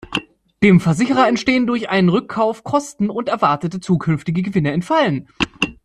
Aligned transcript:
Dem 0.63 0.79
Versicherer 0.79 1.27
entstehen 1.27 1.67
durch 1.67 1.89
einen 1.89 2.09
Rückkauf 2.09 2.63
Kosten 2.63 3.11
und 3.11 3.29
erwartete 3.29 3.79
zukünftige 3.79 4.41
Gewinne 4.41 4.71
entfallen. 4.71 5.27